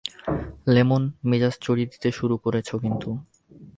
Lemon, 0.67 1.03
মেজাজ 1.23 1.55
চড়িয়ে 1.61 1.89
দিতে 1.91 2.09
শুরু 2.11 2.35
করেছো 2.37 2.75
কিন্তু। 2.77 3.09